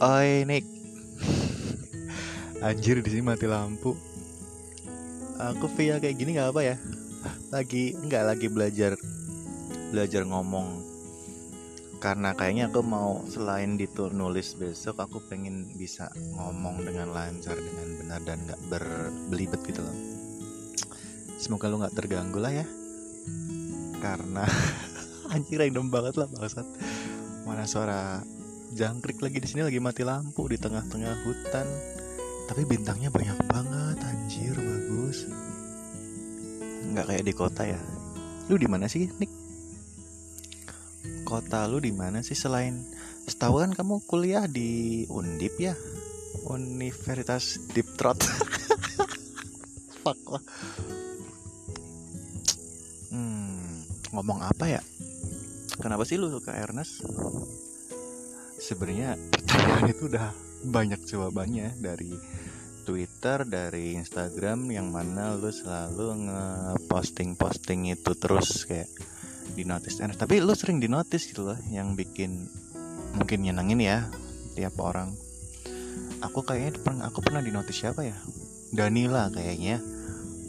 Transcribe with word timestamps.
Oi 0.00 0.48
Nick. 0.48 0.64
Anjir 2.64 3.04
di 3.04 3.08
sini 3.12 3.20
mati 3.20 3.44
lampu. 3.44 3.92
Aku 5.36 5.68
via 5.76 6.00
kayak 6.00 6.16
gini 6.16 6.40
nggak 6.40 6.56
apa 6.56 6.72
ya? 6.72 6.76
Lagi 7.52 7.92
nggak 8.00 8.24
lagi 8.24 8.48
belajar 8.48 8.96
Belajar 9.92 10.24
ngomong. 10.24 10.80
Karena 12.00 12.32
kayaknya 12.32 12.72
aku 12.72 12.80
mau 12.80 13.20
Selain 13.28 13.76
ditul 13.76 14.16
nulis 14.16 14.56
besok 14.56 15.04
Aku 15.04 15.20
pengen 15.28 15.68
bisa 15.76 16.08
ngomong 16.32 16.80
dengan 16.80 17.12
lancar 17.12 17.60
Dengan 17.60 18.00
benar 18.00 18.20
dan 18.24 18.40
nggak 18.48 18.60
berbelibet 18.72 19.60
gitu 19.68 19.84
loh. 19.84 19.96
Semoga 21.36 21.68
lu 21.68 21.76
nggak 21.76 21.92
terganggu 21.92 22.40
lah 22.40 22.56
ya. 22.56 22.64
Karena 24.00 24.48
Anjir 25.36 25.60
random 25.60 25.92
banget 25.92 26.16
lah 26.16 26.24
bangsat. 26.32 26.64
Mana 27.44 27.68
suara 27.68 28.24
jangkrik 28.70 29.18
lagi 29.18 29.42
di 29.42 29.48
sini 29.50 29.66
lagi 29.66 29.82
mati 29.82 30.06
lampu 30.06 30.46
di 30.46 30.54
tengah-tengah 30.54 31.14
hutan. 31.26 31.66
Tapi 32.46 32.62
bintangnya 32.66 33.10
banyak 33.10 33.38
banget 33.46 33.98
anjir 34.02 34.54
bagus. 34.58 35.26
Nggak 36.90 37.06
kayak 37.06 37.24
di 37.26 37.34
kota 37.34 37.62
ya. 37.66 37.78
Lu 38.50 38.58
di 38.58 38.66
mana 38.66 38.90
sih 38.90 39.10
Nick? 39.18 39.30
Kota 41.26 41.66
lu 41.70 41.78
di 41.78 41.94
mana 41.94 42.22
sih 42.26 42.34
selain 42.34 42.82
setahu 43.26 43.62
kan 43.62 43.70
kamu 43.70 44.02
kuliah 44.06 44.50
di 44.50 45.06
Undip 45.06 45.54
ya? 45.62 45.74
Universitas 46.46 47.58
Deep 47.74 47.86
fuck 50.02 50.20
lah. 50.26 50.42
Hmm, 53.10 53.86
ngomong 54.10 54.42
apa 54.42 54.66
ya? 54.66 54.82
Kenapa 55.78 56.02
sih 56.06 56.18
lu 56.18 56.30
suka 56.30 56.54
Ernest 56.54 57.06
sebenarnya 58.60 59.16
pertanyaan 59.16 59.88
itu 59.88 60.02
udah 60.12 60.28
banyak 60.68 61.00
jawabannya 61.08 61.80
dari 61.80 62.12
Twitter, 62.84 63.48
dari 63.48 63.96
Instagram 63.96 64.68
yang 64.68 64.92
mana 64.92 65.32
lu 65.32 65.48
selalu 65.48 66.28
nge-posting-posting 66.28 67.88
itu 67.96 68.12
terus 68.20 68.68
kayak 68.68 68.92
di 69.56 69.64
notice 69.64 70.04
Ernest. 70.04 70.20
Tapi 70.20 70.44
lu 70.44 70.52
sering 70.52 70.78
di 70.78 70.86
notice 70.92 71.24
gitu 71.32 71.48
loh 71.48 71.58
yang 71.72 71.96
bikin 71.96 72.44
mungkin 73.16 73.40
nyenengin 73.40 73.80
ya 73.80 73.98
tiap 74.52 74.76
orang. 74.78 75.16
Aku 76.20 76.44
kayaknya 76.44 76.76
pernah 76.84 77.04
aku 77.08 77.24
pernah 77.24 77.40
di 77.40 77.48
notice 77.48 77.80
siapa 77.80 78.04
ya? 78.04 78.16
Danila 78.76 79.32
kayaknya 79.32 79.80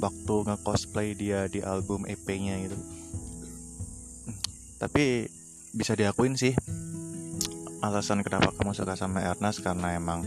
waktu 0.03 0.36
nge-cosplay 0.52 1.16
dia 1.16 1.48
di 1.48 1.64
album 1.64 2.03
EP-nya 2.03 2.59
itu. 2.68 2.78
Tapi 4.81 5.30
bisa 5.72 5.96
diakuin 5.96 6.36
sih 6.36 6.52
alasan 7.82 8.22
kenapa 8.22 8.54
kamu 8.54 8.78
suka 8.78 8.94
sama 8.94 9.26
Ernest? 9.26 9.66
Karena 9.66 9.98
emang 9.98 10.24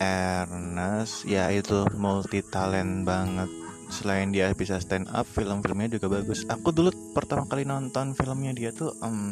Ernest 0.00 1.28
ya 1.28 1.52
itu 1.52 1.86
multi 2.00 2.40
talent 2.40 3.04
banget. 3.04 3.52
Selain 3.92 4.32
dia 4.32 4.50
bisa 4.56 4.80
stand 4.80 5.06
up 5.12 5.28
film-filmnya 5.28 6.00
juga 6.00 6.08
bagus. 6.08 6.48
Aku 6.48 6.72
dulu 6.72 6.90
pertama 7.12 7.44
kali 7.44 7.68
nonton 7.68 8.16
filmnya 8.16 8.56
dia 8.56 8.72
tuh 8.72 8.96
um, 9.04 9.30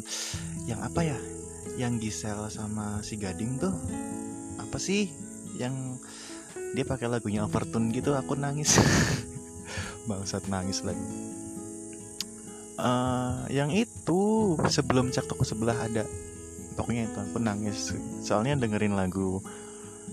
yang 0.68 0.78
apa 0.84 1.02
ya? 1.02 1.18
Yang 1.80 2.08
Giselle 2.08 2.52
sama 2.52 3.00
si 3.00 3.16
Gading 3.16 3.58
tuh? 3.58 3.72
Apa 4.60 4.76
sih? 4.76 5.08
Yang 5.56 6.04
dia 6.76 6.84
pakai 6.84 7.08
lagunya 7.08 7.48
Overtune 7.48 7.90
gitu 7.96 8.12
aku 8.12 8.36
nangis. 8.36 8.76
Bangsat 10.08 10.46
nangis 10.52 10.84
lagi. 10.84 11.00
Uh, 12.76 13.46
yang 13.52 13.68
itu 13.72 14.56
sebelum 14.68 15.12
cak 15.12 15.28
toko 15.28 15.44
sebelah 15.44 15.76
ada 15.76 16.02
pokoknya 16.72 17.08
itu 17.08 17.18
aku 17.20 17.38
nangis 17.38 17.92
soalnya 18.24 18.56
dengerin 18.56 18.96
lagu 18.96 19.40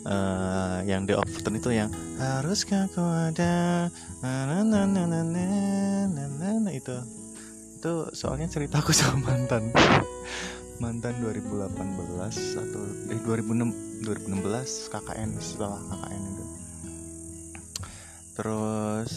uh, 0.06 0.80
yang 0.86 1.04
The 1.04 1.20
Overton 1.20 1.60
itu 1.60 1.70
yang 1.74 1.90
harus 2.20 2.64
kau 2.68 3.04
ada? 3.04 3.88
Na 4.22 4.32
na 4.48 4.64
na 4.64 4.82
na 4.86 5.04
na 5.08 5.22
na 5.24 6.24
na, 6.28 6.48
na 6.60 6.72
itu. 6.72 6.96
Itu 7.80 8.12
soalnya 8.16 8.48
ceritaku 8.48 8.92
sama 8.98 9.34
mantan. 9.34 9.72
Mantan 10.80 11.12
2018 11.20 11.76
atau 12.56 12.82
eh 13.12 13.20
2006 13.28 14.08
2016 14.08 14.94
KKN 14.96 15.30
setelah 15.44 15.80
KKN 15.92 16.24
itu. 16.24 16.46
Terus 18.40 19.12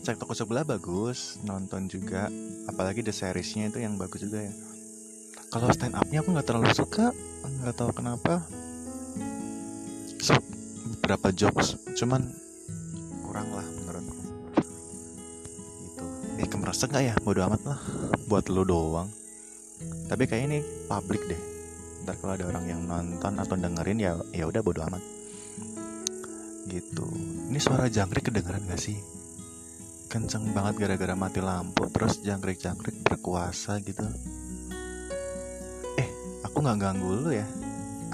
cek 0.00 0.16
toko 0.16 0.32
sebelah 0.32 0.64
bagus 0.64 1.36
nonton 1.44 1.90
juga. 1.90 2.32
Apalagi 2.64 3.04
the 3.04 3.12
seriesnya 3.12 3.68
itu 3.68 3.84
yang 3.84 4.00
bagus 4.00 4.24
juga 4.24 4.48
ya 4.48 4.54
kalau 5.50 5.70
stand 5.70 5.94
upnya 5.94 6.20
aku 6.20 6.34
nggak 6.34 6.46
terlalu 6.46 6.70
suka 6.74 7.14
nggak 7.62 7.76
tahu 7.76 7.90
kenapa. 7.94 8.42
Beberapa 10.96 11.30
jokes 11.30 11.78
cuman 11.94 12.26
kurang 13.22 13.46
lah 13.54 13.62
menurutku. 13.62 14.18
Itu 16.34 16.42
eh 16.42 16.48
kemerasa 16.50 16.90
nggak 16.90 17.04
ya? 17.06 17.14
Bodo 17.22 17.46
amat 17.46 17.62
lah. 17.62 17.78
Buat 18.26 18.50
lo 18.50 18.66
doang. 18.66 19.06
Tapi 20.10 20.26
kayak 20.26 20.42
ini 20.50 20.58
publik 20.90 21.22
deh. 21.30 21.38
Ntar 22.02 22.18
kalau 22.18 22.34
ada 22.34 22.44
orang 22.50 22.64
yang 22.66 22.80
nonton 22.86 23.38
atau 23.38 23.54
dengerin 23.54 24.02
ya 24.02 24.18
ya 24.34 24.50
udah 24.50 24.62
bodo 24.66 24.82
amat. 24.82 25.02
Gitu. 26.66 27.06
Ini 27.54 27.58
suara 27.62 27.86
jangkrik 27.86 28.26
kedengeran 28.26 28.66
gak 28.66 28.82
sih? 28.82 28.98
Kenceng 30.10 30.50
banget 30.50 30.82
gara-gara 30.82 31.14
mati 31.14 31.38
lampu 31.38 31.86
terus 31.90 32.18
jangkrik-jangkrik 32.18 33.06
berkuasa 33.06 33.78
gitu 33.82 34.06
aku 36.56 36.64
nggak 36.64 36.80
ganggu 36.88 37.08
lu 37.20 37.30
ya. 37.36 37.44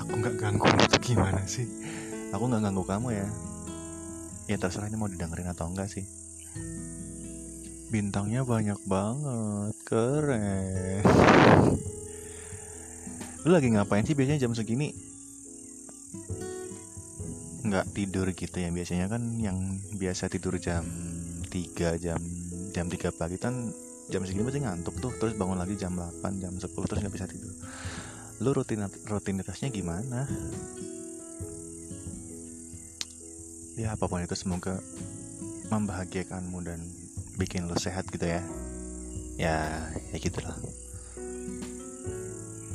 Aku 0.02 0.18
nggak 0.18 0.34
ganggu 0.34 0.66
itu 0.66 1.14
gimana 1.14 1.46
sih? 1.46 1.62
Aku 2.34 2.50
nggak 2.50 2.66
ganggu 2.66 2.82
kamu 2.82 3.14
ya. 3.14 3.28
Ya 4.50 4.58
terserah 4.58 4.90
ini 4.90 4.98
mau 4.98 5.06
didengerin 5.06 5.46
atau 5.54 5.70
enggak 5.70 5.86
sih. 5.86 6.02
Bintangnya 7.94 8.42
banyak 8.42 8.82
banget 8.82 9.78
keren. 9.86 11.06
Lu 13.46 13.54
lagi 13.54 13.70
ngapain 13.70 14.02
sih 14.02 14.18
biasanya 14.18 14.42
jam 14.42 14.58
segini? 14.58 14.90
Nggak 17.62 17.94
tidur 17.94 18.26
gitu 18.34 18.58
ya. 18.58 18.74
Biasanya 18.74 19.06
kan 19.06 19.22
yang 19.38 19.78
biasa 19.94 20.26
tidur 20.26 20.58
jam 20.58 20.82
3 21.46 21.94
jam 22.02 22.18
jam 22.74 22.90
3 22.90 23.14
pagi 23.14 23.38
kan 23.38 23.70
jam 24.10 24.26
segini 24.26 24.42
pasti 24.42 24.66
ngantuk 24.66 24.98
tuh. 24.98 25.14
Terus 25.14 25.38
bangun 25.38 25.62
lagi 25.62 25.78
jam 25.78 25.94
8 25.94 26.42
jam 26.42 26.58
10 26.58 26.74
terus 26.90 26.98
nggak 27.06 27.14
bisa 27.14 27.30
tidur 27.30 27.51
lu 28.42 28.50
rutin 28.50 28.82
rutinitasnya 29.06 29.70
gimana? 29.70 30.26
Ya 33.78 33.94
apa 33.94 34.10
pun 34.10 34.18
itu 34.18 34.34
semoga 34.34 34.82
membahagiakanmu 35.70 36.58
dan 36.66 36.82
bikin 37.38 37.70
lu 37.70 37.78
sehat 37.78 38.10
gitu 38.10 38.26
ya. 38.26 38.42
Ya 39.38 39.86
ya 40.10 40.16
gitulah. 40.18 40.58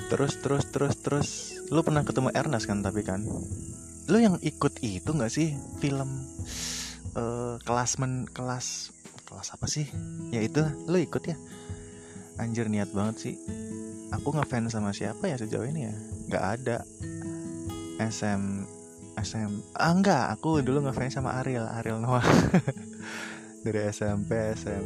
Terus 0.08 0.40
terus 0.40 0.64
terus 0.72 0.96
terus 1.04 1.30
lu 1.68 1.84
pernah 1.84 2.08
ketemu 2.08 2.32
Ernest 2.32 2.64
kan 2.64 2.80
tapi 2.80 3.04
kan? 3.04 3.28
Lu 4.08 4.24
yang 4.24 4.40
ikut 4.40 4.80
itu 4.80 5.12
nggak 5.12 5.32
sih 5.36 5.52
film 5.84 6.08
uh, 7.20 7.60
kelas 7.68 8.00
men 8.00 8.24
kelas 8.32 8.96
kelas 9.28 9.52
apa 9.52 9.68
sih? 9.68 9.84
Ya 10.32 10.40
itu 10.40 10.64
lu 10.88 10.96
ikut 10.96 11.28
ya? 11.28 11.36
Anjir 12.40 12.72
niat 12.72 12.88
banget 12.96 13.16
sih 13.20 13.36
aku 14.12 14.36
ngefans 14.36 14.76
sama 14.76 14.96
siapa 14.96 15.28
ya 15.28 15.36
sejauh 15.36 15.68
ini 15.68 15.92
ya? 15.92 15.96
Nggak 16.32 16.46
ada. 16.60 16.78
SM 17.98 18.44
SM 19.18 19.52
ah 19.74 19.90
enggak 19.90 20.30
aku 20.38 20.62
dulu 20.62 20.86
ngefans 20.86 21.18
sama 21.18 21.42
Ariel 21.42 21.66
Ariel 21.66 21.98
Noah. 21.98 22.24
Dari 23.66 23.90
SMP 23.90 24.54
SM 24.54 24.86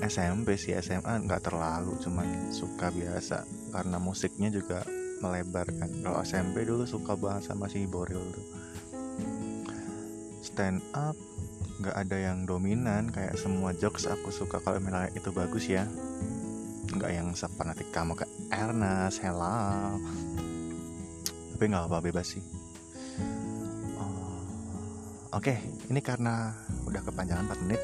SMP 0.00 0.54
sih 0.54 0.72
SMA 0.78 1.26
nggak 1.26 1.50
terlalu 1.50 1.98
cuman 1.98 2.54
suka 2.54 2.94
biasa. 2.94 3.42
Karena 3.74 3.98
musiknya 3.98 4.48
juga 4.54 4.86
melebar 5.18 5.66
kan. 5.74 5.90
Kalau 5.90 6.22
SMP 6.22 6.62
dulu 6.62 6.86
suka 6.86 7.18
banget 7.18 7.50
sama 7.50 7.66
si 7.66 7.84
Boril 7.88 8.22
tuh. 8.32 8.46
Stand 10.44 10.80
up 10.94 11.18
nggak 11.82 11.96
ada 11.96 12.16
yang 12.16 12.46
dominan. 12.46 13.10
Kayak 13.10 13.34
semua 13.40 13.74
jokes 13.74 14.06
aku 14.06 14.30
suka 14.30 14.62
kalau 14.62 14.78
misalnya 14.78 15.10
itu 15.18 15.34
bagus 15.34 15.66
ya. 15.66 15.88
Nggak 16.94 17.10
yang 17.10 17.34
sepanatik 17.34 17.90
kamu 17.90 18.14
ke 18.14 18.26
Ernest 18.52 19.22
hello 19.22 19.96
tapi 21.54 21.70
nggak 21.70 21.86
apa 21.86 22.02
bebas 22.02 22.34
sih. 22.34 22.42
Oh, 23.94 24.42
oke. 25.38 25.38
Okay, 25.38 25.62
ini 25.86 26.02
karena 26.02 26.50
udah 26.82 26.98
kepanjangan 27.06 27.46
4 27.46 27.62
menit 27.62 27.80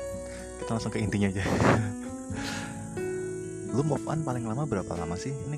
kita 0.58 0.74
langsung 0.74 0.90
ke 0.90 0.98
intinya 0.98 1.30
aja. 1.30 1.46
Lu 3.78 3.86
move 3.86 4.02
on 4.10 4.26
paling 4.26 4.42
lama 4.42 4.66
berapa 4.66 4.90
lama 4.98 5.14
sih? 5.14 5.30
Ini 5.30 5.56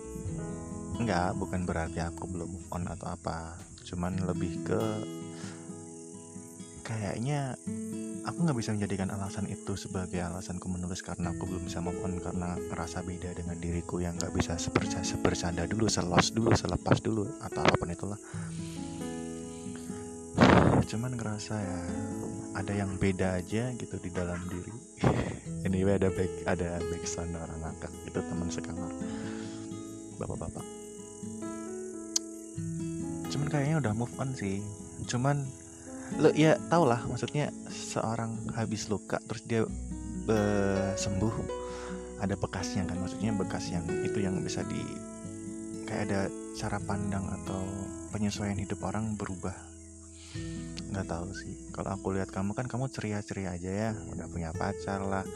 nggak 1.01 1.41
bukan 1.41 1.65
berarti 1.65 2.05
aku 2.05 2.29
belum 2.29 2.53
move 2.53 2.69
on 2.69 2.85
atau 2.85 3.09
apa. 3.11 3.57
Cuman 3.81 4.29
lebih 4.29 4.61
ke 4.61 4.83
kayaknya 6.85 7.57
aku 8.23 8.39
nggak 8.47 8.59
bisa 8.59 8.71
menjadikan 8.75 9.11
alasan 9.11 9.51
itu 9.51 9.75
sebagai 9.75 10.23
alasanku 10.23 10.71
menulis 10.71 11.03
karena 11.03 11.35
aku 11.35 11.47
belum 11.51 11.67
bisa 11.67 11.83
move 11.83 11.99
on 12.07 12.23
karena 12.23 12.55
ngerasa 12.71 13.03
beda 13.03 13.35
dengan 13.35 13.59
diriku 13.59 13.99
yang 13.99 14.15
nggak 14.15 14.31
bisa 14.35 14.55
sepercaya 14.55 15.03
sebercanda 15.03 15.67
dulu 15.67 15.91
selos 15.91 16.31
dulu 16.31 16.55
selepas 16.55 17.03
dulu 17.03 17.27
atau 17.43 17.61
apa 17.67 17.75
pun 17.75 17.91
itulah. 17.91 18.19
Cuman 20.83 21.15
ngerasa 21.15 21.55
ya 21.57 21.81
ada 22.59 22.73
yang 22.75 22.95
beda 23.01 23.43
aja 23.43 23.75
gitu 23.75 23.97
di 23.99 24.11
dalam 24.13 24.39
diri. 24.47 24.75
Anyway 25.63 25.95
ada 25.95 26.11
back 26.11 26.33
ada 26.43 26.83
back 26.91 27.07
orang 27.23 27.61
ngakak 27.63 27.93
itu 28.03 28.19
teman 28.19 28.49
sekamar. 28.51 28.91
Bapak-bapak. 30.19 30.67
Cuman 33.31 33.47
kayaknya 33.47 33.77
udah 33.79 33.93
move 33.95 34.15
on 34.19 34.35
sih. 34.35 34.59
Cuman 35.07 35.47
lo 36.21 36.29
ya 36.37 36.61
tau 36.69 36.85
lah 36.85 37.01
maksudnya 37.09 37.49
seorang 37.71 38.37
habis 38.53 38.91
luka 38.93 39.17
terus 39.25 39.43
dia 39.49 39.65
be, 40.27 40.39
sembuh 40.97 41.35
ada 42.23 42.39
bekasnya 42.39 42.87
kan? 42.87 42.97
Maksudnya 43.03 43.35
bekas 43.35 43.75
yang 43.75 43.85
itu 44.07 44.23
yang 44.23 44.39
bisa 44.39 44.63
di 44.63 44.79
kayak 45.91 46.03
ada 46.09 46.21
cara 46.55 46.79
pandang 46.79 47.27
atau 47.43 47.61
penyesuaian 48.15 48.57
hidup 48.57 48.87
orang 48.87 49.19
berubah. 49.19 49.55
Nggak 50.95 51.07
tahu 51.11 51.29
sih. 51.35 51.55
Kalau 51.75 51.91
aku 51.91 52.15
lihat 52.15 52.31
kamu 52.31 52.55
kan 52.55 52.71
kamu 52.71 52.89
ceria-ceria 52.95 53.59
aja 53.59 53.71
ya. 53.71 53.91
Udah 54.15 54.27
punya 54.31 54.55
pacar 54.55 55.03
lah. 55.03 55.27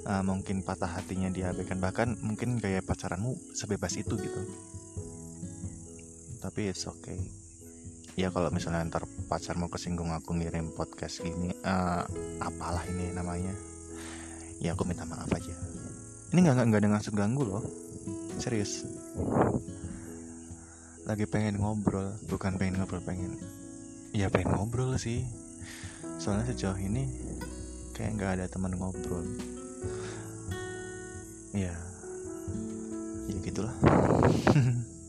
Uh, 0.00 0.24
mungkin 0.24 0.64
patah 0.64 0.88
hatinya 0.88 1.28
diabaikan 1.28 1.76
bahkan 1.76 2.16
mungkin 2.24 2.56
gaya 2.56 2.80
pacaranmu 2.80 3.36
sebebas 3.56 3.96
itu 3.96 4.16
gitu. 4.16 4.40
Tapi 6.40 6.72
it's 6.72 6.88
okay 6.88 7.39
ya 8.20 8.28
kalau 8.28 8.52
misalnya 8.52 8.84
ntar 8.84 9.08
pacarmu 9.32 9.72
kesinggung 9.72 10.12
aku 10.12 10.36
ngirim 10.36 10.68
podcast 10.76 11.24
gini 11.24 11.56
uh, 11.64 12.04
apalah 12.44 12.84
ini 12.92 13.16
namanya. 13.16 13.56
Ya 14.60 14.76
aku 14.76 14.84
minta 14.84 15.08
maaf 15.08 15.32
aja. 15.32 15.56
Ini 16.36 16.38
nggak 16.44 16.68
nggak 16.68 16.80
ada 16.84 16.88
maksud 16.92 17.16
ganggu 17.16 17.48
loh. 17.48 17.64
Serius. 18.36 18.84
Lagi 21.08 21.24
pengen 21.24 21.64
ngobrol 21.64 22.12
bukan 22.28 22.60
pengen 22.60 22.84
ngobrol 22.84 23.00
pengen 23.00 23.40
ya 24.12 24.28
pengen 24.28 24.52
ngobrol 24.52 25.00
sih. 25.00 25.24
Soalnya 26.20 26.52
sejauh 26.52 26.76
ini 26.76 27.08
kayak 27.96 28.20
nggak 28.20 28.30
ada 28.36 28.44
teman 28.52 28.76
ngobrol. 28.76 29.24
Ya 31.56 31.72
ya 33.30 33.38
gitulah 33.46 33.74